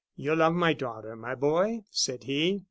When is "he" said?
2.23-2.59